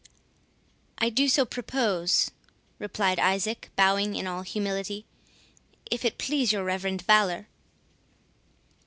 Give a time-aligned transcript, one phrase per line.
[0.97, 2.31] "I do so propose,"
[2.79, 5.05] replied Isaac, bowing in all humility,
[5.91, 7.47] "if it please your reverend valour."